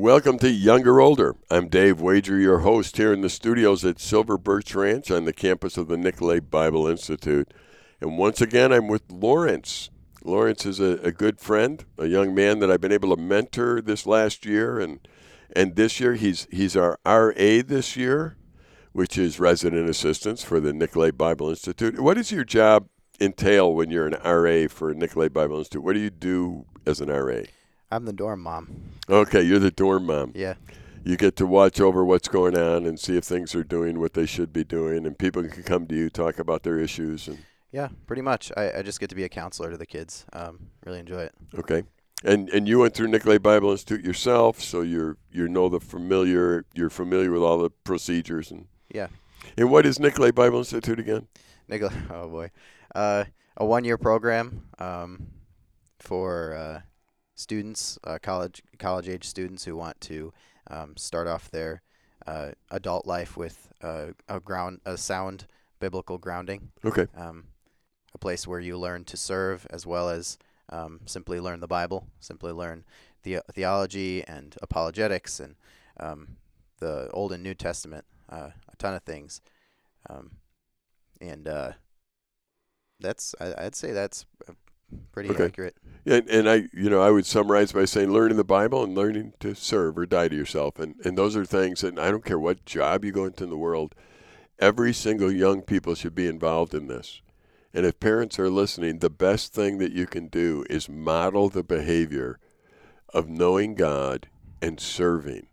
[0.00, 1.34] Welcome to Younger Older.
[1.50, 5.32] I'm Dave Wager, your host here in the studios at Silver Birch Ranch on the
[5.32, 7.52] campus of the Nicolet Bible Institute.
[8.00, 9.90] And once again, I'm with Laurence.
[10.22, 13.80] Laurence is a, a good friend, a young man that I've been able to mentor
[13.80, 15.00] this last year, and
[15.56, 17.32] and this year he's he's our RA
[17.66, 18.36] this year,
[18.92, 21.98] which is resident assistance for the Nicolet Bible Institute.
[21.98, 22.86] What does your job
[23.20, 25.82] entail when you're an RA for Nicolet Bible Institute?
[25.82, 27.42] What do you do as an RA?
[27.90, 28.68] I'm the dorm mom.
[29.08, 30.32] Okay, you're the dorm mom.
[30.34, 30.54] Yeah.
[31.04, 34.12] You get to watch over what's going on and see if things are doing what
[34.12, 37.38] they should be doing, and people can come to you talk about their issues and.
[37.70, 38.50] Yeah, pretty much.
[38.56, 40.24] I, I just get to be a counselor to the kids.
[40.32, 41.34] Um, really enjoy it.
[41.58, 41.82] Okay.
[42.24, 46.64] And and you went through Nicolet Bible Institute yourself, so you're you know the familiar
[46.74, 49.08] you're familiar with all the procedures and Yeah.
[49.56, 51.28] And what is Nicolet Bible Institute again?
[51.68, 51.90] Nickel.
[52.10, 52.50] Oh boy.
[52.94, 53.24] Uh,
[53.56, 55.26] a one-year program um,
[55.98, 56.80] for uh,
[57.38, 60.32] students, uh, college college age students who want to
[60.68, 61.82] um, start off their
[62.26, 65.46] uh, adult life with uh, a ground a sound
[65.78, 66.70] biblical grounding.
[66.84, 67.06] Okay.
[67.16, 67.44] Um,
[68.14, 70.38] a place where you learn to serve as well as
[70.70, 72.84] um, simply learn the Bible, simply learn
[73.22, 75.54] the theology and apologetics and
[76.00, 76.36] um,
[76.80, 79.40] the Old and New Testament, uh, a ton of things,
[80.10, 80.32] um,
[81.20, 81.72] and uh,
[82.98, 84.52] that's I, I'd say that's uh,
[85.12, 85.44] pretty Okay.
[85.44, 85.76] accurate.
[86.06, 89.34] And and I you know I would summarize by saying learning the Bible and learning
[89.40, 92.38] to serve or die to yourself, and and those are things that I don't care
[92.38, 93.94] what job you go into in the world,
[94.58, 97.20] every single young people should be involved in this.
[97.74, 101.62] And if parents are listening, the best thing that you can do is model the
[101.62, 102.38] behavior
[103.12, 104.28] of knowing God
[104.62, 105.48] and serving.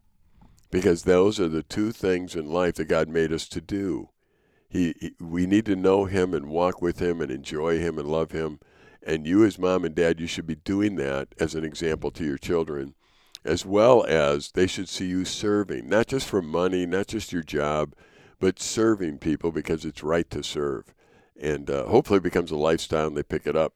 [0.72, 4.10] Because those are the two things in life that God made us to do.
[4.70, 8.08] He, he we need to know him and walk with him and enjoy him and
[8.10, 8.60] love him.
[9.06, 12.26] And you as mom and dad, you should be doing that as an example to
[12.26, 12.96] your children,
[13.44, 17.44] as well as they should see you serving, not just for money, not just your
[17.44, 17.94] job,
[18.40, 20.96] but serving people because it's right to serve
[21.40, 23.74] and uh, hopefully it becomes a lifestyle and they pick it up.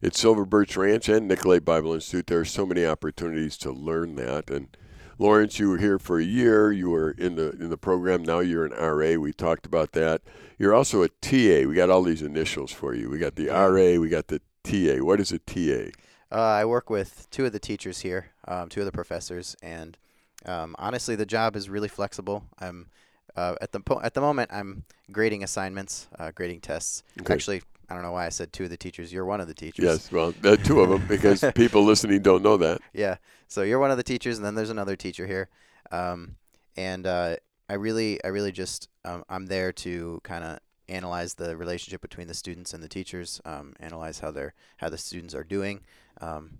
[0.00, 2.26] It's Silver Birch Ranch and Nicolet Bible Institute.
[2.26, 4.50] There are so many opportunities to learn that.
[4.50, 4.76] And
[5.18, 6.70] Laurence, you were here for a year.
[6.70, 8.22] You were in the in the program.
[8.22, 9.14] Now you're an RA.
[9.14, 10.22] We talked about that.
[10.58, 11.66] You're also a TA.
[11.68, 13.10] We got all these initials for you.
[13.10, 13.98] We got the RA.
[14.00, 15.04] We got the TA.
[15.04, 15.90] What is a TA?
[16.30, 19.96] Uh, I work with two of the teachers here, um, two of the professors, and
[20.44, 22.44] um, honestly, the job is really flexible.
[22.58, 22.88] I'm
[23.34, 27.02] uh, at the po- at the moment I'm grading assignments, uh, grading tests.
[27.20, 27.32] Okay.
[27.32, 29.12] Actually, I don't know why I said two of the teachers.
[29.12, 29.84] You're one of the teachers.
[29.84, 32.80] Yes, well, uh, two of them because people listening don't know that.
[32.92, 33.16] Yeah.
[33.48, 35.48] So you're one of the teachers, and then there's another teacher here,
[35.90, 36.36] um,
[36.76, 37.36] and uh,
[37.70, 40.58] I really, I really just, um, I'm there to kind of
[40.88, 44.98] analyze the relationship between the students and the teachers, um, analyze how they're, how the
[44.98, 45.80] students are doing,
[46.20, 46.58] um,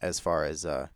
[0.00, 0.88] as far as uh,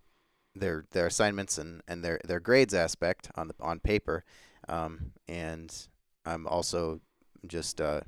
[0.54, 4.24] their their assignments and, and their their grades aspect on the on paper,
[4.68, 5.88] um, and
[6.24, 7.00] I'm also
[7.46, 8.00] just uh,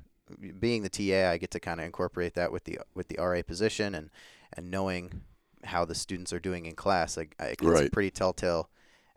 [0.59, 3.41] being the TA, I get to kind of incorporate that with the with the RA
[3.41, 4.09] position and
[4.53, 5.21] and knowing
[5.63, 7.17] how the students are doing in class.
[7.17, 7.91] Like it's Right.
[7.91, 8.69] pretty telltale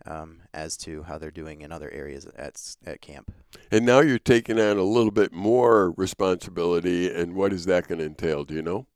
[0.06, 3.32] um, as to how they're doing in other areas at at camp.
[3.70, 7.12] And now you're taking on a little bit more responsibility.
[7.12, 8.44] And what is that going to entail?
[8.44, 8.86] Do you know?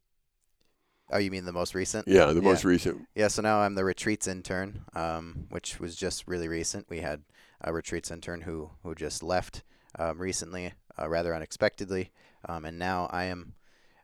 [1.11, 2.09] Oh, you mean the most recent?
[2.09, 3.07] Yeah, the most recent.
[3.15, 6.91] Yeah, so now I'm the retreats intern, um, which was just really recent.
[6.91, 7.23] We had
[7.61, 9.63] a retreats intern who who just left
[9.99, 12.11] um, recently, uh, rather unexpectedly,
[12.49, 13.55] um, and now I am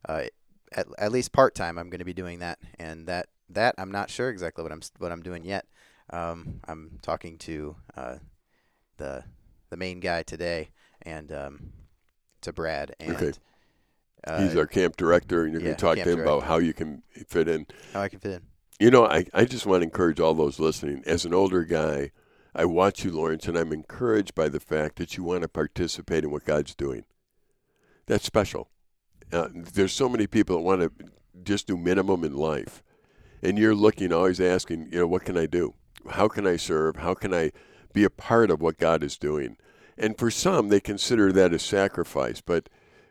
[0.09, 0.25] uh,
[0.73, 1.77] at, at least part time.
[1.77, 4.83] I'm going to be doing that, and that that I'm not sure exactly what I'm
[4.99, 5.67] what I'm doing yet.
[6.13, 8.17] Um, I'm talking to uh,
[8.99, 9.25] the
[9.71, 11.73] the main guy today, and um,
[12.43, 13.33] to Brad, and Okay.
[14.27, 16.59] uh, He's our camp director, and you're yeah, going to talk to him about how
[16.59, 17.67] you can fit in.
[17.95, 18.43] how I can fit in.
[18.79, 21.03] You know, I, I just want to encourage all those listening.
[21.07, 22.11] As an older guy,
[22.55, 26.25] I watch you, Laurence, and I'm encouraged by the fact that you want to participate
[26.25, 27.05] in what God's doing.
[28.07, 28.69] That's special.
[29.33, 30.91] Uh, there's so many people that want to
[31.45, 32.83] just do minimum in life.
[33.43, 35.75] And you're looking, always asking, you know, what can I do?
[36.11, 36.97] How can I serve?
[36.97, 37.53] How can I
[37.93, 39.57] be a part of what God is doing?
[39.99, 42.41] And for some, they consider that a sacrifice.
[42.41, 42.69] But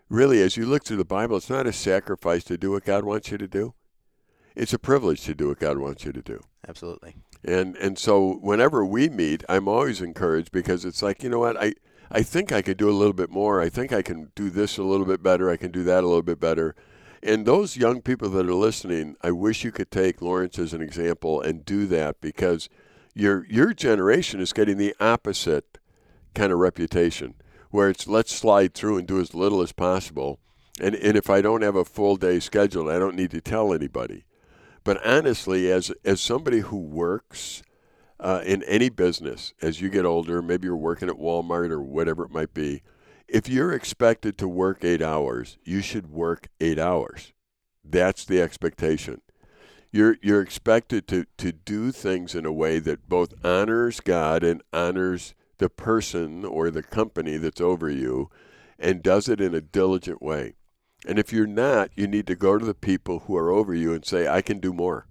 [0.09, 3.03] really, as you look through the Bible, it's not a sacrifice to do what God
[3.03, 3.73] wants you to do.
[4.55, 6.41] It's a privilege to do what God wants you to do.
[6.67, 7.15] Absolutely.
[7.43, 11.61] And and so whenever we meet, I'm always encouraged because it's like, you know what,
[11.61, 11.73] I,
[12.11, 13.61] I think I could do a little bit more.
[13.61, 15.49] I think I can do this a little bit better.
[15.49, 16.75] I can do that a little bit better.
[17.23, 20.81] And those young people that are listening, I wish you could take Laurence as an
[20.81, 22.67] example and do that because
[23.13, 25.77] your your generation is getting the opposite
[26.33, 27.35] kind of reputation
[27.69, 30.39] where it's let's slide through and do as little as possible.
[30.79, 33.73] And and if I don't have a full day scheduled, I don't need to tell
[33.73, 34.25] anybody.
[34.83, 37.63] But honestly, as as somebody who works,
[38.21, 40.41] uh, in any business as you get older.
[40.41, 42.83] Maybe you're working at Walmart or whatever it might be.
[43.27, 47.33] If you're expected to work eight hours, you should work eight hours.
[47.83, 49.21] That's the expectation.
[49.91, 54.63] You're you're expected to to do things in a way that both honors God and
[54.71, 58.29] honors the person or the company that's over you,
[58.79, 60.55] and does it in a diligent way.
[61.05, 63.93] And if you're not, you need to go to the people who are over you
[63.93, 65.07] and say, "I can do more.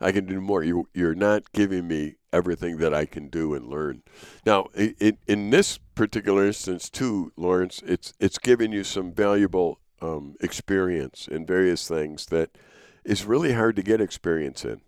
[0.00, 0.64] I can do more.
[0.64, 4.02] You you're not giving me everything that I can do and learn."
[4.44, 10.34] Now, in, in this particular instance, too, Laurence, it's it's giving you some valuable um,
[10.40, 12.50] experience in various things that
[13.04, 14.80] is really hard to get experience in.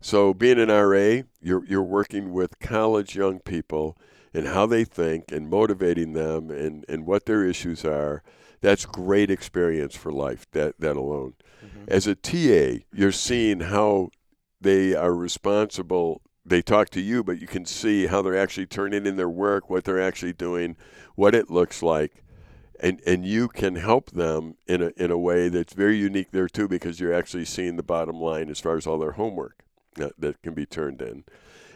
[0.00, 3.98] So being an RA, you're you're working with college young people
[4.32, 8.22] and how they think and motivating them and, and what their issues are.
[8.60, 11.34] That's great experience for life, that that alone.
[11.64, 11.84] Mm-hmm.
[11.88, 14.10] As a TA, you're seeing how
[14.60, 16.22] they are responsible.
[16.44, 19.68] They talk to you, but you can see how they're actually turning in their work,
[19.68, 20.76] what they're actually doing,
[21.14, 22.22] what it looks like
[22.82, 26.48] and and you can help them in a in a way that's very unique there
[26.48, 30.18] too because you're actually seeing the bottom line as far as all their homework that,
[30.18, 31.24] that can be turned in.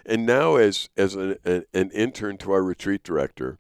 [0.07, 3.59] And now as as an, an intern to our retreat director,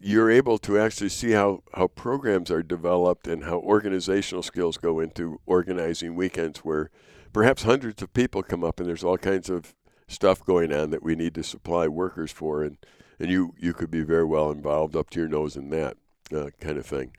[0.00, 4.98] you're able to actually see how, how programs are developed and how organizational skills go
[4.98, 6.90] into organizing weekends where
[7.32, 9.74] perhaps hundreds of people come up and there's all kinds of
[10.08, 12.78] stuff going on that we need to supply workers for and,
[13.20, 15.96] and you, you could be very well involved up to your nose in that
[16.34, 17.16] uh, kind of thing.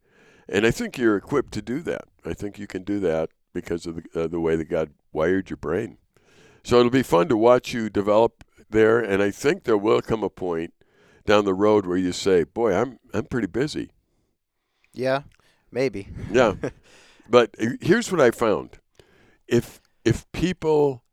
[0.47, 2.03] And I think you're equipped to do that.
[2.25, 5.49] I think you can do that because of the, uh, the way that God wired
[5.49, 5.97] your brain.
[6.63, 8.99] So it'll be fun to watch you develop there.
[8.99, 10.73] And I think there will come a point
[11.25, 13.91] down the road where you say, "Boy, I'm I'm pretty busy."
[14.93, 15.23] Yeah,
[15.71, 16.09] maybe.
[16.31, 16.55] yeah,
[17.29, 18.79] but here's what I found:
[19.47, 21.03] if if people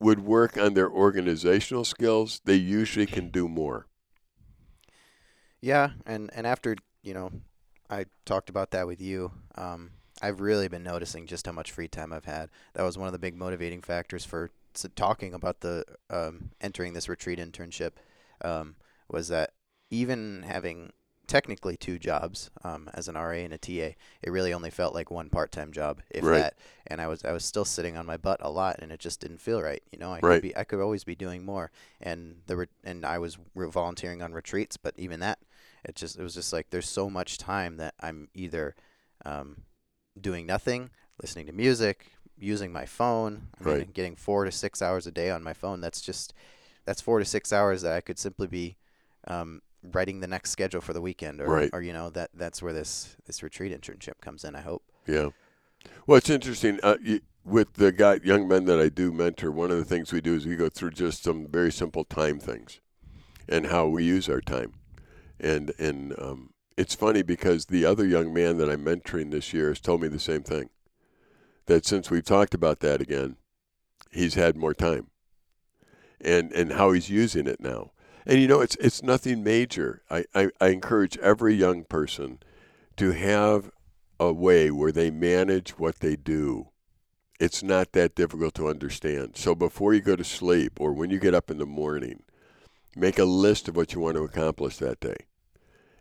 [0.00, 3.86] would work on their organizational skills, they usually can do more.
[5.60, 7.30] Yeah, and and after you know,
[7.88, 9.30] I talked about that with you.
[9.56, 9.90] Um,
[10.22, 12.48] I've really been noticing just how much free time I've had.
[12.74, 14.50] That was one of the big motivating factors for
[14.96, 17.92] talking about the um, entering this retreat internship.
[18.42, 18.76] Um,
[19.08, 19.52] was that
[19.90, 20.92] even having
[21.26, 25.10] technically two jobs um, as an RA and a TA, it really only felt like
[25.10, 26.38] one part-time job, if right.
[26.38, 26.54] that.
[26.86, 29.20] And I was I was still sitting on my butt a lot, and it just
[29.20, 29.82] didn't feel right.
[29.92, 30.36] You know, I right.
[30.36, 31.70] could be I could always be doing more.
[32.00, 35.38] And the re- and I was volunteering on retreats, but even that
[35.84, 38.74] it just it was just like there's so much time that I'm either
[39.24, 39.62] um,
[40.20, 40.90] doing nothing,
[41.20, 43.48] listening to music, using my phone.
[43.60, 43.94] I mean, right.
[43.94, 45.80] getting four to six hours a day on my phone.
[45.80, 46.34] That's just
[46.84, 48.76] that's four to six hours that I could simply be
[49.26, 51.70] um, writing the next schedule for the weekend, or right.
[51.72, 54.54] or you know that that's where this this retreat internship comes in.
[54.54, 54.82] I hope.
[55.06, 55.30] Yeah.
[56.06, 56.80] Well, it's interesting.
[56.82, 60.12] Uh, you, with the guy, young men that I do mentor, one of the things
[60.12, 62.80] we do is we go through just some very simple time things
[63.46, 64.72] and how we use our time
[65.40, 69.68] and and um, it's funny because the other young man that I'm mentoring this year
[69.68, 70.70] has told me the same thing.
[71.66, 73.36] That since we've talked about that again,
[74.10, 75.08] he's had more time,
[76.20, 77.92] and and how he's using it now.
[78.26, 80.02] And you know, it's it's nothing major.
[80.10, 82.38] I, I, I encourage every young person
[82.96, 83.70] to have
[84.20, 86.68] a way where they manage what they do.
[87.40, 89.36] It's not that difficult to understand.
[89.36, 92.22] So before you go to sleep or when you get up in the morning,
[92.96, 95.16] Make a list of what you want to accomplish that day.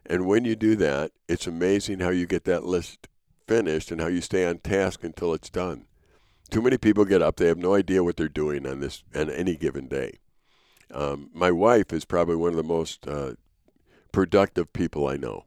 [0.06, 3.08] And when you do that, it's amazing how you get that list
[3.48, 5.86] finished and how you stay on task until it's done.
[6.52, 9.30] Too many people get up, they have no idea what they're doing on this on
[9.30, 10.20] any given day.
[10.94, 13.34] Um, my wife is probably one of the most uh,
[14.12, 15.46] productive people I know.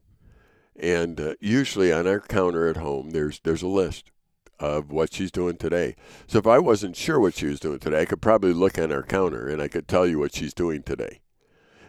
[0.74, 4.10] And uh, usually on our counter at home, there's there's a list
[4.58, 5.94] of what she's doing today.
[6.26, 8.90] So if I wasn't sure what she was doing today, I could probably look on
[8.90, 11.20] our counter and I could tell you what she's doing today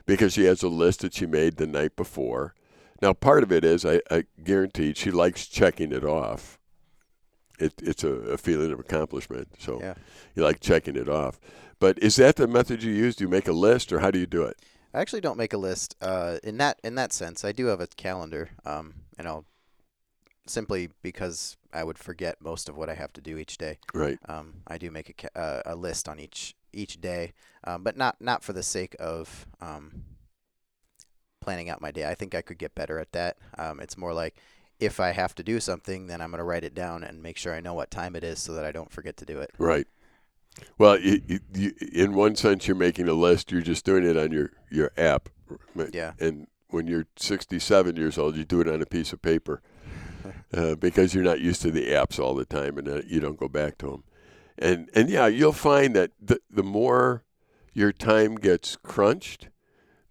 [0.07, 2.55] because she has a list that she made the night before.
[2.99, 6.57] Now, part of it is, I, I guarantee, she likes checking it off.
[7.59, 9.49] It, it's a, a, feeling of accomplishment.
[9.59, 9.93] So yeah.
[10.35, 11.39] you like checking it off.
[11.79, 13.15] But is that the method you use?
[13.15, 14.57] Do you make a list, or how do you do it?
[14.93, 15.95] I actually don't make a list.
[16.01, 19.45] Uh, in that in that sense, I do have a calendar, um, and I'll
[20.47, 23.79] simply because I would forget most of what I have to do each day.
[23.93, 24.17] Right.
[24.27, 27.33] Um, I do make a, ca- uh, a list on each each day,
[27.63, 30.03] um, but not not for the sake of um,
[31.41, 32.05] planning out my day.
[32.05, 33.37] I think I could get better at that.
[33.57, 34.35] Um, it's more like
[34.79, 37.37] if I have to do something, then I'm going to write it down and make
[37.37, 39.51] sure I know what time it is so that I don't forget to do it.
[39.57, 39.87] Right.
[40.77, 43.51] Well, you, you, in one sense, you're making a list.
[43.51, 45.29] You're just doing it on your, your app.
[45.93, 46.13] Yeah.
[46.19, 49.61] And when you're 67 years old, you do it on a piece of paper
[50.53, 53.39] uh, because you're not used to the apps all the time and uh, you don't
[53.39, 54.03] go back to them
[54.57, 57.23] and and yeah, you'll find that the the more
[57.73, 59.49] your time gets crunched,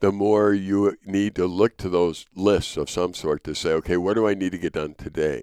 [0.01, 3.97] the more you need to look to those lists of some sort to say, okay,
[3.97, 5.43] what do I need to get done today?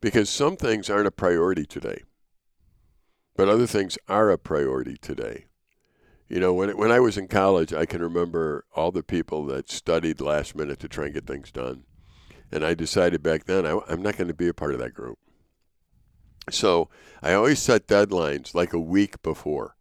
[0.00, 2.02] Because some things aren't a priority today,
[3.36, 5.46] but other things are a priority today.
[6.28, 9.70] You know, when, when I was in college, I can remember all the people that
[9.70, 11.84] studied last minute to try and get things done.
[12.52, 14.94] And I decided back then I, I'm not going to be a part of that
[14.94, 15.18] group.
[16.50, 16.88] So
[17.22, 19.76] I always set deadlines like a week before.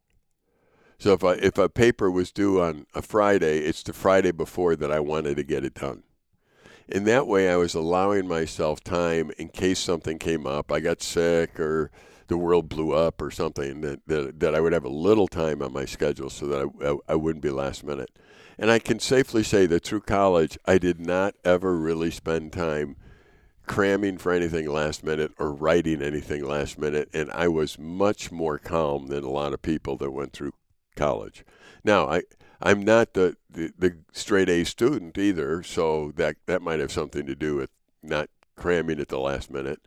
[0.99, 4.75] So if I, if a paper was due on a Friday, it's the Friday before
[4.75, 6.03] that I wanted to get it done.
[6.87, 10.71] In that way, I was allowing myself time in case something came up.
[10.71, 11.91] I got sick or
[12.27, 15.61] the world blew up or something that, that, that I would have a little time
[15.61, 18.09] on my schedule so that I, I, I wouldn't be last minute.
[18.57, 22.95] And I can safely say that through college, I did not ever really spend time
[23.67, 27.09] cramming for anything last minute or writing anything last minute.
[27.13, 30.53] And I was much more calm than a lot of people that went through
[30.95, 31.45] college.
[31.83, 32.23] Now, I,
[32.61, 37.25] I'm not the, the, the straight A student either, so that, that might have something
[37.25, 37.69] to do with
[38.01, 39.81] not cramming at the last minute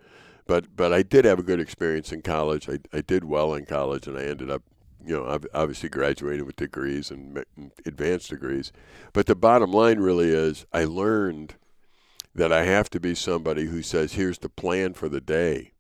[0.51, 2.69] but but I did have a good experience in college.
[2.69, 4.65] I, I did well in college, and I ended up,
[5.07, 7.45] you know, obviously graduating with degrees and
[7.87, 8.73] advanced degrees.
[9.13, 11.55] But the bottom line really is, I learned
[12.35, 15.73] that I have to be somebody who says, "Here's the plan for the day,"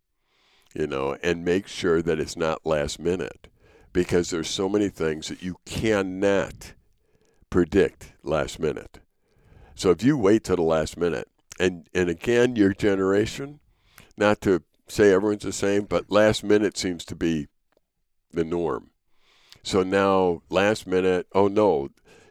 [0.74, 3.48] you know, and make sure that it's not last minute,
[3.92, 6.74] because there's so many things that you cannot
[7.50, 9.00] predict last minute.
[9.74, 11.28] So if you wait till the last minute,
[11.58, 13.60] and and again, your generation
[14.16, 17.48] not to say everyone's the same, but last minute seems to be
[18.32, 18.90] the norm.
[19.62, 21.90] So now, last minute, oh no,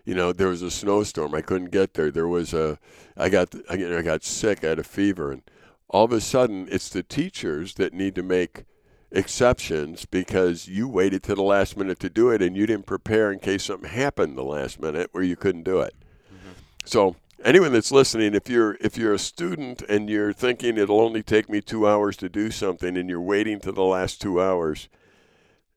[0.09, 1.35] you know, there was a snowstorm.
[1.35, 2.09] I couldn't get there.
[2.09, 2.79] There was a,
[3.15, 4.63] I got, I got sick.
[4.63, 5.43] I had a fever, and
[5.87, 8.63] all of a sudden, it's the teachers that need to make
[9.11, 13.31] exceptions because you waited to the last minute to do it, and you didn't prepare
[13.31, 15.93] in case something happened the last minute where you couldn't do it.
[16.25, 16.53] Mm-hmm.
[16.85, 21.21] So anyone that's listening, if you're if you're a student and you're thinking it'll only
[21.21, 24.89] take me two hours to do something, and you're waiting to the last two hours,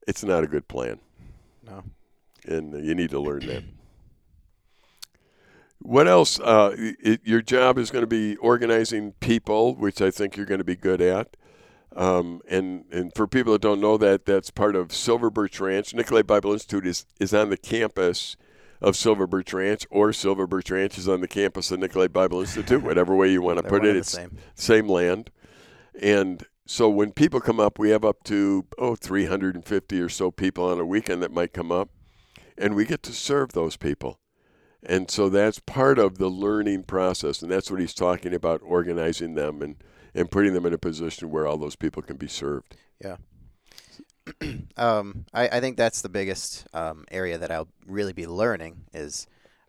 [0.08, 1.00] it's not a good plan.
[1.66, 1.84] No,
[2.46, 3.64] and you need to learn that.
[5.82, 6.38] What else?
[6.38, 10.58] Uh, it, your job is going to be organizing people, which I think you're going
[10.58, 11.36] to be good at.
[11.94, 15.92] Um, and and for people that don't know that, that's part of Silver Birch Ranch.
[15.94, 18.36] Nicolet Bible Institute is is on the campus
[18.80, 22.40] of Silver Birch Ranch, or Silver Birch Ranch is on the campus of Nicolet Bible
[22.40, 23.96] Institute, whatever way you want to put it.
[23.96, 24.38] It's same.
[24.54, 25.30] same land.
[26.00, 30.64] And so when people come up, we have up to, oh, 350 or so people
[30.64, 31.90] on a weekend that might come up,
[32.56, 34.18] and we get to serve those people.
[34.84, 39.34] And so that's part of the learning process, and that's what he's talking about organizing
[39.34, 39.76] them and,
[40.14, 42.76] and putting them in a position where all those people can be served.
[43.02, 43.16] Yeah.
[44.76, 49.26] um, I, I think that's the biggest um, area that I'll really be learning is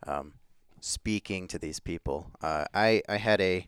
[0.08, 0.34] um,
[0.80, 2.32] speaking to these people.
[2.42, 3.68] Uh, I I had a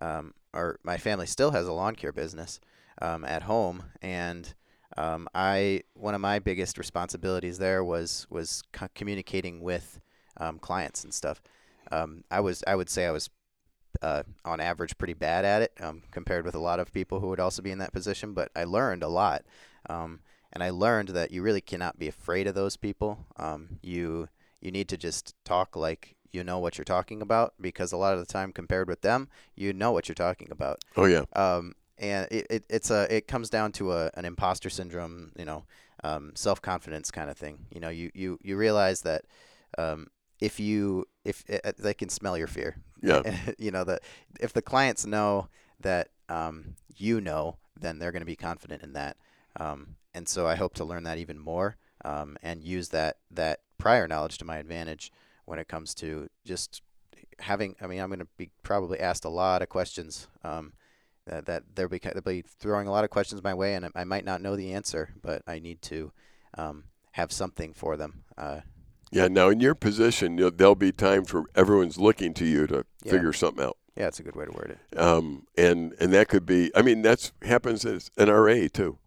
[0.00, 2.60] um, or my family still has a lawn care business
[3.00, 4.54] um, at home, and
[4.96, 10.00] um, I one of my biggest responsibilities there was was co- communicating with
[10.58, 11.42] clients and stuff.
[11.90, 13.30] Um, I was I would say I was
[14.02, 17.28] uh, on average pretty bad at it um, compared with a lot of people who
[17.28, 18.34] would also be in that position.
[18.34, 19.44] But I learned a lot,
[19.88, 20.20] um,
[20.52, 23.26] and I learned that you really cannot be afraid of those people.
[23.36, 24.28] Um, you
[24.60, 28.14] you need to just talk like you know what you're talking about because a lot
[28.14, 30.82] of the time compared with them, you know what you're talking about.
[30.96, 31.24] Oh yeah.
[31.34, 35.44] Um, and it, it it's a it comes down to a an imposter syndrome, you
[35.44, 35.64] know,
[36.04, 37.66] um, self confidence kind of thing.
[37.72, 39.24] You know, you you you realize that
[39.76, 40.08] um,
[40.40, 42.76] if you if eh, they can smell your fear.
[43.02, 43.36] Yeah.
[43.58, 44.02] you know that
[44.40, 45.48] if the clients know
[45.80, 49.16] that um, you know, then they're going to be confident in that.
[49.58, 53.60] Um, and so I hope to learn that even more um, and use that that
[53.78, 55.12] prior knowledge to my advantage
[55.44, 56.82] when it comes to just
[57.40, 57.76] having.
[57.80, 60.28] I mean, I'm going to be probably asked a lot of questions.
[60.44, 60.72] Um,
[61.26, 64.04] that, that they'll be, they'll be throwing a lot of questions my way, and I
[64.04, 66.10] might not know the answer, but I need to
[66.56, 68.24] um, have something for them.
[68.38, 68.60] Uh,
[69.10, 69.28] yeah.
[69.28, 73.12] Now, in your position, there'll be times where everyone's looking to you to yeah.
[73.12, 73.76] figure something out.
[73.96, 74.98] Yeah, that's a good way to word it.
[74.98, 76.70] Um, and and that could be.
[76.76, 78.98] I mean, that's happens as an RA too.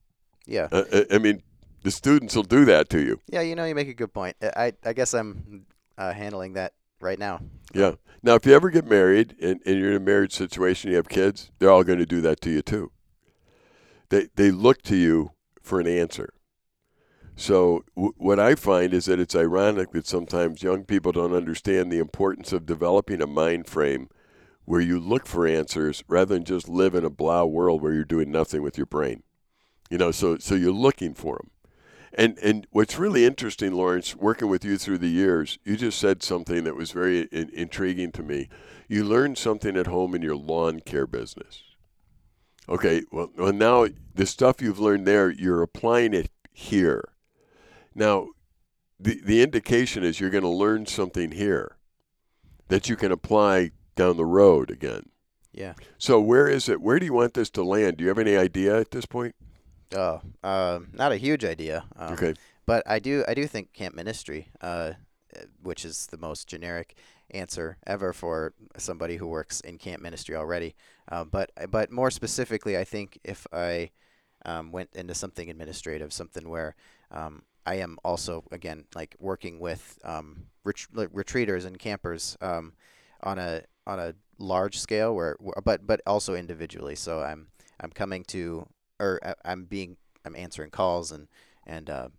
[0.45, 0.67] Yeah.
[0.71, 1.41] Uh, uh, I mean,
[1.83, 3.21] the students will do that to you.
[3.27, 4.35] Yeah, you know, you make a good point.
[4.41, 5.65] I I guess I'm
[5.97, 7.39] uh, handling that right now.
[7.73, 7.95] Yeah.
[8.23, 11.09] Now, if you ever get married and, and you're in a marriage situation, you have
[11.09, 12.91] kids, they're all going to do that to you too.
[14.09, 15.31] They they look to you
[15.61, 16.33] for an answer.
[17.41, 21.91] So w- what I find is that it's ironic that sometimes young people don't understand
[21.91, 24.09] the importance of developing a mind frame
[24.65, 28.05] where you look for answers rather than just live in a blah world where you're
[28.05, 29.23] doing nothing with your brain.
[29.89, 31.51] You know, so so you're looking for them,
[32.13, 36.23] And and what's really interesting, Laurence, working with you through the years, you just said
[36.23, 38.49] something that was very in, intriguing to me.
[38.89, 41.63] You learned something at home in your lawn care business.
[42.69, 47.10] Okay, well, well now the stuff you've learned there, you're applying it here.
[47.95, 48.27] Now,
[48.99, 51.77] the the indication is you're going to learn something here
[52.67, 55.09] that you can apply down the road again.
[55.51, 55.73] Yeah.
[55.97, 56.81] So where is it?
[56.81, 57.97] Where do you want this to land?
[57.97, 59.35] Do you have any idea at this point?
[59.93, 61.83] Oh, um, not a huge idea.
[61.97, 62.33] Um, Okay.
[62.65, 64.93] But I do I do think camp ministry, uh,
[65.61, 66.95] which is the most generic
[67.31, 70.75] answer ever for somebody who works in camp ministry already.
[71.11, 73.89] Um, but but more specifically, I think if I
[74.45, 76.75] um, went into something administrative, something where
[77.09, 82.73] um, I am also again like working with um, ret- retreaters and campers um,
[83.21, 86.95] on a on a large scale, where but but also individually.
[86.95, 87.47] So I'm
[87.79, 88.67] I'm coming to
[88.99, 91.27] or I- I'm being I'm answering calls and
[91.65, 92.09] and uh,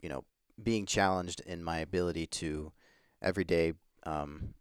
[0.00, 0.24] you know
[0.62, 2.72] being challenged in my ability to
[3.20, 3.74] every day
[4.04, 4.54] um,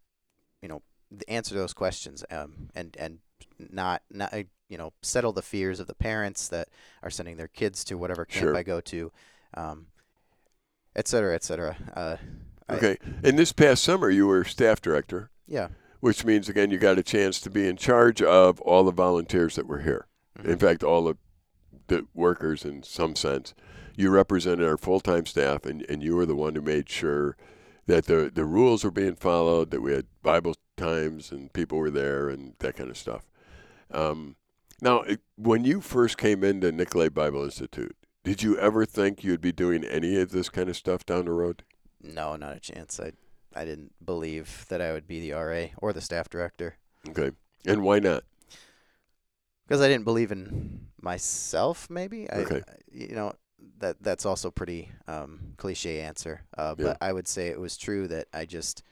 [0.61, 0.81] you know
[1.27, 3.19] answer those questions um, and and
[3.59, 6.69] not not uh, you know settle the fears of the parents that
[7.03, 8.57] are sending their kids to whatever camp Sure.
[8.57, 9.11] I go to
[9.55, 9.87] um,
[10.95, 12.17] et cetera et cetera uh,
[12.69, 12.97] I- Okay.
[13.23, 15.67] And this past summer, you were staff director, yeah
[15.99, 19.55] which means again you got a chance to be in charge of all the volunteers
[19.55, 20.05] that were here.
[20.43, 20.59] In Mhm.
[20.59, 21.15] fact, all the
[21.87, 23.53] the workers in some sense.
[23.95, 27.35] You represented our full time staff, and, and you were the one who made sure
[27.85, 31.91] that the the rules were being followed, that we had Bible times and people were
[31.91, 33.23] there and that kind of stuff.
[33.91, 34.35] Um,
[34.81, 39.41] now, it- when you first came into Nicolet Bible Institute, did you ever think you'd
[39.41, 41.63] be doing any of this kind of stuff down the road?
[42.01, 43.13] no not a chance I
[43.55, 46.75] I didn't believe that I would be the RA or the staff director
[47.09, 47.31] Okay,
[47.65, 48.23] and why not?
[49.65, 51.89] because I didn't believe in myself.
[51.89, 52.61] Maybe Okay.
[52.67, 53.33] I- you know
[53.79, 56.41] that that's also pretty um, cliche answer.
[56.57, 56.83] Uh, Yeah.
[56.85, 58.83] But I would say it was true that I just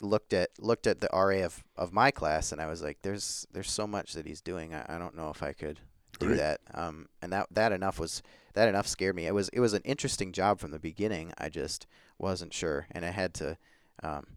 [0.00, 3.46] looked at looked at the RA of, of my class and I was like, there's
[3.52, 4.74] there's so much that he's doing.
[4.74, 5.80] I, I don't know if I could
[6.18, 6.36] do Right.
[6.36, 6.60] that.
[6.72, 8.22] Um, and that that enough was
[8.54, 9.26] that enough scared me.
[9.26, 11.32] It was it was an interesting job from the beginning.
[11.38, 11.86] I just
[12.18, 13.56] wasn't sure, and I had to
[14.02, 14.36] um,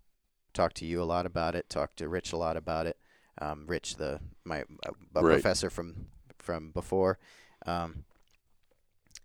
[0.54, 1.70] talk to you a lot about it.
[1.70, 2.98] Talk to Rich a lot about it.
[3.40, 5.44] Um, Rich, the my uh, Right.
[5.44, 7.20] professor from from before,
[7.66, 8.06] um,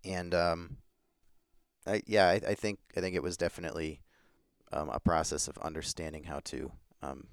[0.05, 0.77] and um,
[1.87, 4.01] I, yeah, I, I think I think it was definitely
[4.71, 7.27] um, a process of understanding how to um,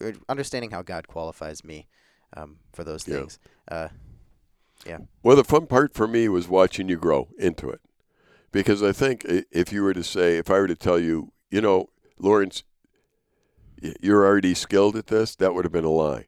[0.00, 1.88] er, understanding how God qualifies me
[2.36, 3.16] um, for those Yeah.
[3.18, 3.38] things.
[4.86, 7.80] Uh, Well, the fun part for me was watching you grow into it.
[8.52, 11.60] Because I think if you were to say, if I were to tell you, you
[11.60, 12.62] know, Laurence,
[14.00, 16.26] you're already skilled at this, that would have been a lie.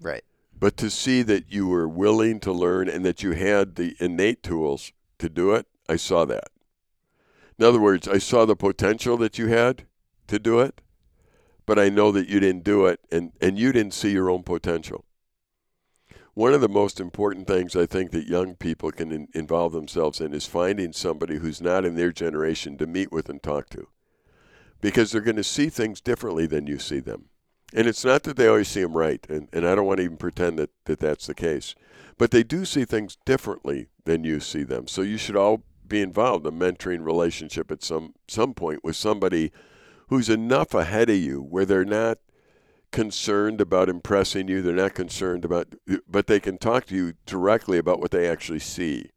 [0.00, 0.22] right.
[0.56, 4.42] But to see that you were willing to learn and that you had the innate
[4.42, 6.48] tools to do it, I saw that.
[7.58, 9.84] In other words, I saw the potential that you had
[10.28, 10.80] to do it,
[11.66, 14.42] but I know that you didn't do it and, and you didn't see your own
[14.44, 15.04] potential.
[16.34, 20.20] One of the most important things I think that young people can in, involve themselves
[20.20, 23.86] in is finding somebody who's not in their generation to meet with and talk to.
[24.80, 27.26] Because they're going to see things differently than you see them.
[27.72, 30.04] And it's not that they always see them right, and, and I don't want to
[30.04, 31.76] even pretend that, that that's the case.
[32.18, 34.88] But they do see things differently than you see them.
[34.88, 38.96] So you should all be involved in a mentoring relationship at some, some point with
[38.96, 39.52] somebody
[40.08, 42.18] who's enough ahead of you where they're not
[42.94, 44.62] concerned about impressing you.
[44.62, 45.74] They're not concerned about,
[46.08, 49.10] but they can talk to you directly about what they actually see.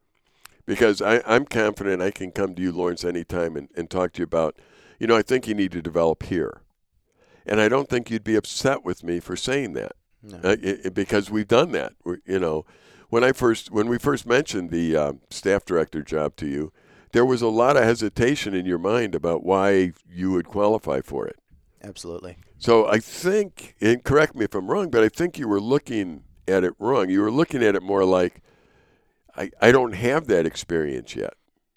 [0.66, 4.20] Because I, I'm confident I can come to you, Laurence, anytime and, and talk to
[4.20, 4.58] you about,
[5.00, 6.62] you know, I think you need to develop here.
[7.46, 10.40] And I don't think you'd be upset with me for saying that No.
[10.44, 11.94] uh, i i- because we've done that.
[12.04, 12.66] we you know,
[13.10, 16.74] when I first when we first mentioned the uh, staff director job to you,
[17.13, 21.28] there was a lot of hesitation in your mind about why you would qualify for
[21.28, 21.38] it.
[21.82, 22.36] Absolutely.
[22.60, 26.24] So I think, and correct me if I'm wrong, but I think you were looking
[26.48, 27.10] at it wrong.
[27.10, 28.41] You were looking at it more like,
[29.36, 31.34] I, I don't have that experience yet.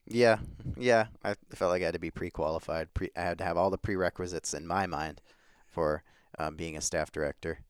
[0.07, 0.38] Yeah,
[0.77, 1.07] yeah.
[1.25, 2.93] I felt like I had to be pre-qualified.
[2.95, 5.21] Pre- I had to have all the prerequisites in my mind
[5.69, 6.03] for
[6.38, 7.61] um, being a staff director,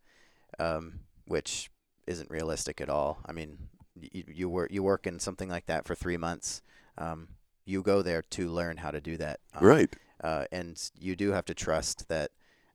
[0.58, 1.70] um, which
[2.06, 3.20] isn't realistic at all.
[3.26, 3.58] I mean,
[3.94, 6.62] you, you work you work in something like that for three months.
[6.96, 7.28] Um,
[7.66, 9.94] you go there to learn how to do that, um, Right.
[10.22, 12.30] Uh, and you do have to trust that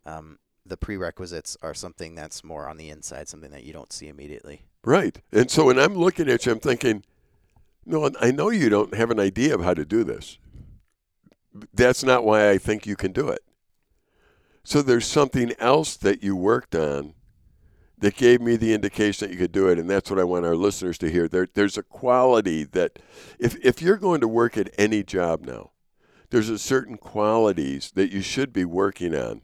[0.06, 4.08] um, the prerequisites are something that's more on the inside, something that you don't see
[4.08, 4.64] immediately.
[4.84, 5.22] Right.
[5.32, 7.04] And so when I'm looking at you, I'm thinking,
[7.86, 10.38] no, I know you don't have an idea of how to do this.
[11.74, 13.42] That's not why I think you can do it.
[14.64, 17.14] So there's something else that you worked on
[18.00, 20.46] that gave me the indication that you could do it, and that's what I want
[20.46, 21.28] our listeners to hear.
[21.28, 23.00] There, there's a quality that,
[23.40, 25.72] if if you're going to work at any job now,
[26.30, 29.42] there's a certain qualities that you should be working on,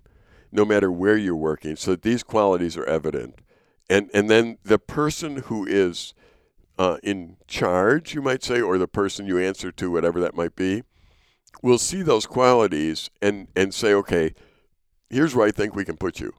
[0.51, 3.39] no matter where you're working, so these qualities are evident,
[3.89, 6.13] and and then the person who is
[6.77, 10.55] uh, in charge, you might say, or the person you answer to, whatever that might
[10.55, 10.83] be,
[11.61, 14.33] will see those qualities and and say, okay,
[15.09, 16.33] here's where I think we can put you.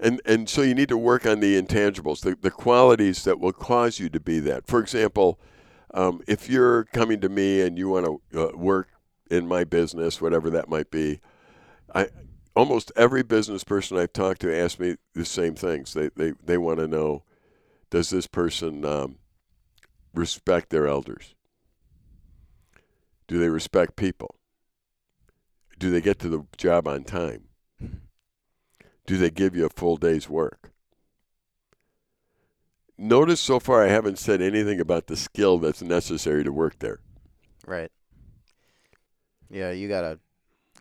[0.00, 3.52] And and so you need to work on the intangibles, the, the qualities that will
[3.52, 4.66] cause you to be that.
[4.66, 5.38] For example,
[5.94, 8.88] um, if you're coming to me and you want to uh, work
[9.30, 11.20] in my business, whatever that might be,
[11.94, 12.08] I
[12.56, 15.92] almost every business person I've talked to asks me the same things.
[15.92, 17.22] They they they want to know,
[17.90, 19.16] does this person um,
[20.14, 21.34] respect their elders?
[23.28, 24.36] Do they respect people?
[25.78, 27.48] Do they get to the job on time?
[29.06, 30.72] do they give you a full day's work?
[32.98, 37.00] Notice so far I haven't said anything about the skill that's necessary to work there.
[37.66, 37.92] Right.
[39.50, 40.18] Yeah, you got to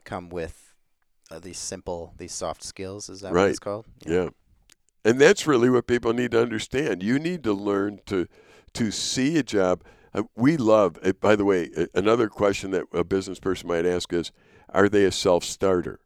[0.05, 0.64] come with
[1.31, 3.09] uh, these simple, these soft skills.
[3.09, 3.43] Is that right.
[3.43, 3.85] what it's called?
[4.05, 4.13] Yeah.
[4.13, 4.29] yeah.
[5.03, 7.03] And that's really what people need to understand.
[7.03, 8.27] You need to learn to
[8.73, 9.83] to see a job.
[10.13, 14.11] Uh, we love, uh, by the way, another question that a business person might ask
[14.11, 14.31] is,
[14.69, 15.99] are they a self-starter?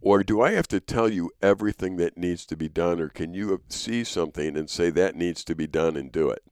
[0.00, 3.34] Or do I have to tell you everything that needs to be done, or can
[3.34, 6.42] you see something and say that needs to be done and do it?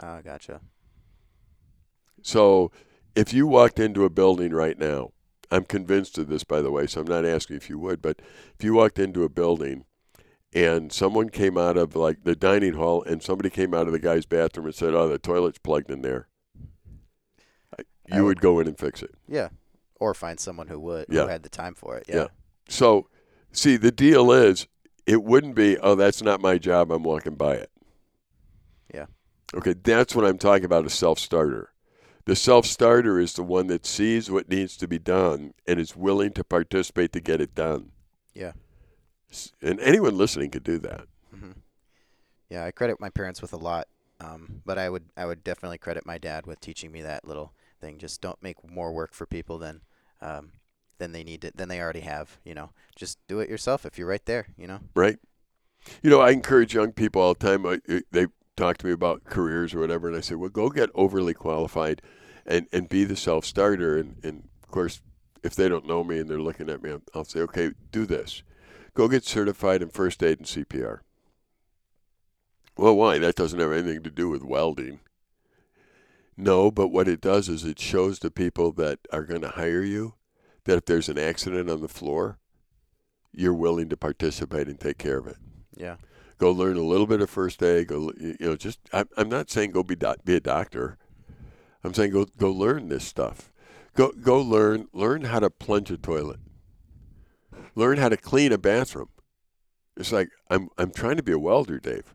[0.00, 0.60] Ah, gotcha.
[2.22, 2.72] So
[3.14, 5.12] if you walked into a building right now,
[5.50, 8.20] I'm convinced of this, by the way, so I'm not asking if you would, but
[8.58, 9.84] if you walked into a building
[10.52, 13.98] and someone came out of like the dining hall and somebody came out of the
[13.98, 16.28] guy's bathroom and said, "Oh, the toilet's plugged in there,"
[18.08, 19.14] you would, would, go in and fix it.
[19.28, 19.48] Yeah,
[20.00, 21.22] or find someone who would yeah.
[21.22, 22.06] who had the time for it.
[22.08, 22.14] yeah.
[22.16, 22.26] yeah.
[22.68, 23.08] So,
[23.52, 24.66] see, the deal is,
[25.06, 26.90] it wouldn't be, oh, that's not my job.
[26.90, 27.70] I'm walking by it.
[28.92, 29.06] Yeah.
[29.54, 31.70] Okay, that's what I'm talking about a self starter.
[32.26, 35.96] The self starter is the one that sees what needs to be done and is
[35.96, 37.92] willing to participate to get it done.
[38.34, 38.52] Yeah.
[39.62, 41.06] And anyone listening could do that.
[41.34, 41.52] Mm-hmm.
[42.50, 43.86] Yeah, I credit my parents with a lot,
[44.20, 47.52] um, but I would I would definitely credit my dad with teaching me that little
[47.80, 47.98] thing.
[47.98, 49.82] Just don't make more work for people than
[50.20, 50.52] um,
[50.98, 52.38] than they need to, than they already have.
[52.44, 54.48] You know, just do it yourself if you're right there.
[54.56, 54.80] You know.
[54.94, 55.18] Right.
[56.02, 57.66] You know, I encourage young people all the time.
[57.66, 60.90] I, they talk to me about careers or whatever, and I say, well, go get
[60.94, 62.02] overly qualified,
[62.46, 63.98] and and be the self starter.
[63.98, 65.00] And and of course,
[65.42, 68.42] if they don't know me and they're looking at me, I'll say, okay, do this.
[68.94, 71.00] Go get certified in first aid and CPR.
[72.76, 73.18] Well, why?
[73.18, 75.00] That doesn't have anything to do with welding.
[76.36, 79.82] No, but what it does is it shows the people that are going to hire
[79.82, 80.14] you
[80.64, 82.38] that if there's an accident on the floor,
[83.32, 85.36] you're willing to participate and take care of it.
[85.74, 85.96] Yeah.
[86.38, 87.88] Go learn a little bit of first aid.
[87.88, 90.98] Go, you know, just I'm, I'm not saying go be be a doctor.
[91.84, 93.50] I'm saying go go learn this stuff.
[93.94, 96.40] Go go learn learn how to plunge a toilet.
[97.74, 99.08] Learn how to clean a bathroom.
[99.96, 102.14] It's like I'm I'm trying to be a welder, Dave.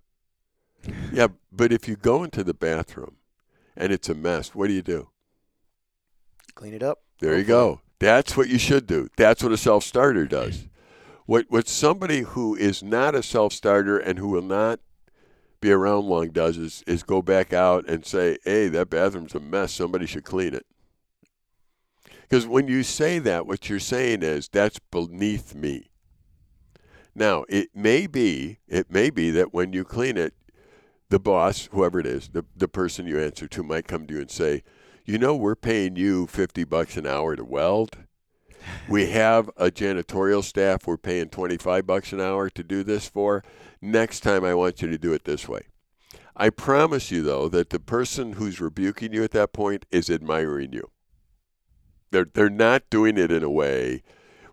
[1.12, 3.18] yeah, but if you go into the bathroom
[3.76, 5.10] and it's a mess, what do you do?
[6.56, 7.00] Clean it up.
[7.20, 7.82] There you go.
[8.00, 9.10] That's what you should do.
[9.16, 10.68] That's what a self starter does.
[11.26, 14.80] What what somebody who is not a self starter and who will not
[15.62, 19.40] be around long does is, is go back out and say, Hey, that bathroom's a
[19.40, 20.66] mess, somebody should clean it.
[22.24, 25.90] Because when you say that, what you're saying is that's beneath me.
[27.14, 30.34] Now, it may be, it may be that when you clean it,
[31.10, 34.22] the boss, whoever it is, the, the person you answer to might come to you
[34.22, 34.64] and say,
[35.06, 37.98] you know, we're paying you 50 bucks an hour to weld.
[38.88, 43.44] We have a janitorial staff we're paying 25 bucks an hour to do this for.
[43.82, 45.62] Next time I want you to do it this way.
[46.36, 50.74] I promise you though that the person who's rebuking you at that point is admiring
[50.74, 50.90] you.
[52.12, 54.04] They're they're not doing it in a way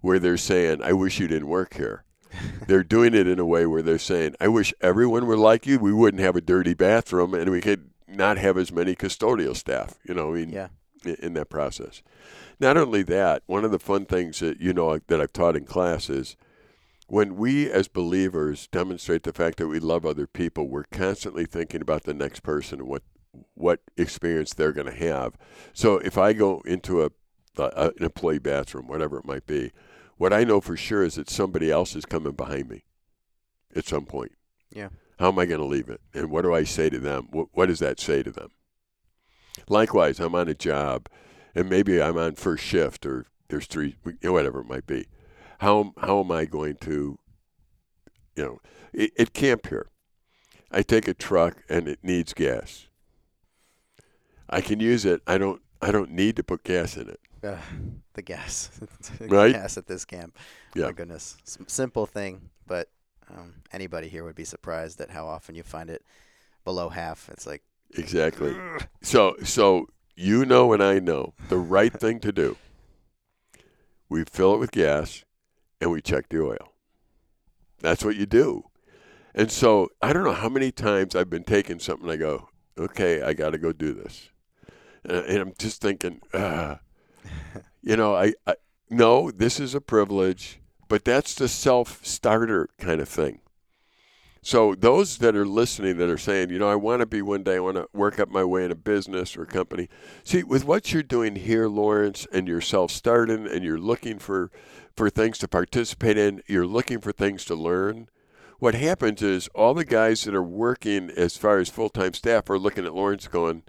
[0.01, 2.05] where they're saying, "I wish you didn't work here."
[2.67, 5.79] they're doing it in a way where they're saying, "I wish everyone were like you.
[5.79, 9.99] We wouldn't have a dirty bathroom and we could not have as many custodial staff.
[10.05, 10.69] You know, I mean, yeah.
[11.05, 12.03] in, in that process.
[12.61, 15.65] Not only that, one of the fun things that you know that I've taught in
[15.65, 16.37] class is
[17.07, 21.81] when we as believers demonstrate the fact that we love other people, we're constantly thinking
[21.81, 23.03] about the next person and what
[23.55, 25.37] what experience they're going to have.
[25.73, 27.11] So if I go into a,
[27.57, 29.71] a, an employee bathroom, whatever it might be,
[30.17, 32.85] what I know for sure is that somebody else is coming behind me
[33.77, 34.33] at some point.
[34.75, 34.89] Yeah.
[35.19, 36.01] How am I going to leave it?
[36.15, 37.29] And what do I say to them?
[37.31, 38.51] What, what does that say to them?
[39.69, 41.09] Likewise, I'm on a job,
[41.55, 45.07] and maybe I'm on first shift, or there's three, whatever it might be.
[45.59, 47.19] How how am I going to
[48.37, 48.61] you know,
[48.93, 49.89] it, at camp here,
[50.71, 52.87] I take a truck and it needs gas.
[54.49, 55.21] I can use it.
[55.27, 55.61] I don't.
[55.81, 57.21] I don't need to put gas in it.
[57.43, 57.57] Uh,
[58.15, 58.69] the gas,
[59.19, 59.53] the Right?
[59.53, 60.37] gas at this camp.
[60.75, 60.87] Yeah.
[60.87, 62.89] My goodness, simple thing, but
[63.31, 66.05] um, anybody here would be surprised at how often you find it
[66.65, 67.29] below half.
[67.33, 67.63] It's like
[67.97, 68.57] Exactly.
[69.03, 69.87] So so
[70.19, 72.57] you know and I know the right thing to do.
[74.09, 75.25] We fill it with gas
[75.81, 76.73] and we check the oil.
[77.81, 78.65] That's what you do.
[79.35, 83.23] And so I don't know how many times I've been taking something I go, okay,
[83.23, 84.31] I got to go do this.
[85.05, 86.81] And, and I'm just thinking, ah,
[87.83, 88.55] you know, I, I
[88.91, 93.41] no, this is a privilege, but that's the self starter kind of thing.
[94.41, 97.43] So those that are listening that are saying, you know, I want to be one
[97.43, 99.89] day, I want to work up my way in a business or a company.
[100.25, 104.51] See, with what you're doing here, Laurence, and you're self-starting, and you're looking for
[104.97, 108.09] for things to participate in, you're looking for things to learn.
[108.59, 112.59] What happens is all the guys that are working as far as full-time staff are
[112.59, 113.63] looking at Laurence, going,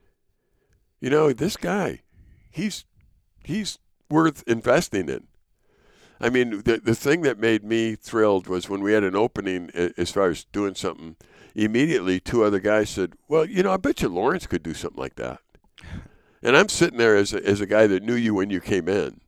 [1.00, 2.02] you know, this guy,
[2.52, 2.86] he's
[3.44, 3.78] he's
[4.10, 5.28] worth investing in.
[6.20, 9.70] I mean, the the thing that made me thrilled was when we had an opening
[9.74, 11.16] as far as doing something.
[11.56, 15.00] Immediately, two other guys said, "Well, you know, I bet you Laurence could do something
[15.00, 15.40] like that."
[16.42, 18.88] And I'm sitting there as a, as a guy that knew you when you came
[18.88, 19.22] in,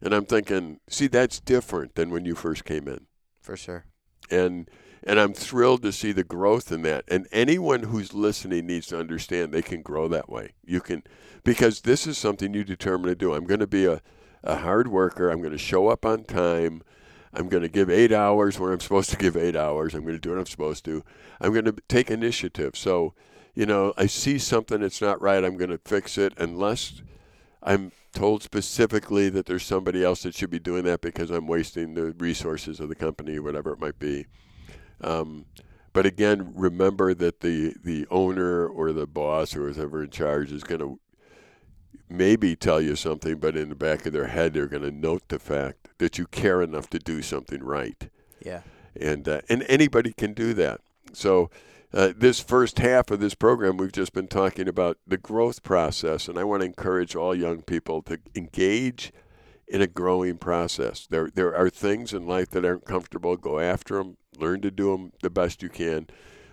[0.00, 3.06] and I'm thinking, "See, that's different than when you first came in."
[3.40, 3.84] for sure.
[4.30, 4.68] and
[5.04, 7.04] and I'm thrilled to see the growth in that.
[7.06, 10.54] And anyone who's listening needs to understand they can grow that way.
[10.64, 11.04] You can
[11.44, 13.32] because this is something you determine to do.
[13.32, 14.02] I'm going to be a,
[14.42, 15.30] a hard worker.
[15.30, 16.82] I'm going to show up on time.
[17.32, 19.94] I'm going to give eight hours where I'm supposed to give eight hours.
[19.94, 21.04] I'm going to do what I'm supposed to.
[21.40, 22.76] I'm going to take initiative.
[22.76, 23.14] So,
[23.54, 25.44] you know, I see something that's not right.
[25.44, 27.02] I'm going to fix it unless
[27.62, 31.94] I'm told specifically that there's somebody else that should be doing that because I'm wasting
[31.94, 34.26] the resources of the company, whatever it might be.
[35.02, 35.44] Um,
[35.92, 40.62] but again, remember that the the owner or the boss or whoever in charge is
[40.62, 40.98] going to
[42.08, 45.22] maybe tell you something, but in the back of their head, they're going to note
[45.28, 48.08] the fact that you care enough to do something right
[48.44, 48.62] Yeah.
[48.94, 50.80] and uh, and anybody can do that.
[51.12, 51.50] So
[51.92, 56.28] uh, this first half of this program, we've just been talking about the growth process,
[56.28, 59.12] and I want to encourage all young people to engage
[59.68, 61.06] in a growing process.
[61.08, 63.36] There there are things in life that aren't comfortable.
[63.36, 64.16] Go after them.
[64.38, 66.06] Learn to do them the best you can.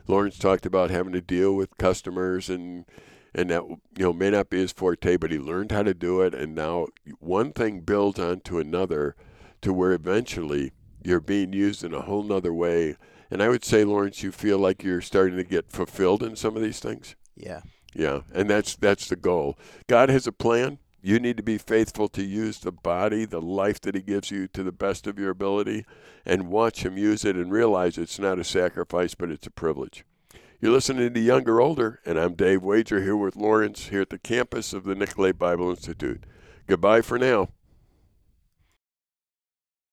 [0.08, 2.86] Laurence talked about having to deal with customers and
[3.34, 6.22] and that you know may not be his forte, but he learned how to do
[6.22, 6.88] it, and now
[7.19, 9.15] one thing builds onto another,
[9.62, 10.72] to where eventually
[11.04, 12.96] you're being used in a whole nother way.
[13.32, 16.56] And I would say, Laurence, you feel like you're starting to get fulfilled in some
[16.56, 17.15] of these things.
[17.36, 17.62] Yeah.
[17.96, 19.58] Yeah, and that's that's the goal.
[19.88, 20.80] God has a plan.
[21.02, 24.48] You need to be faithful to use the body, the life that He gives you
[24.48, 25.86] to the best of your ability,
[26.26, 30.06] and watch Him use it and realize it's not a sacrifice, but it's a privilege.
[30.63, 34.17] You're listening to Younger Older, and I'm Dave Wager here with Laurence here at the
[34.17, 36.23] campus of the Nicolet Bible Institute.
[36.67, 37.49] Goodbye for now.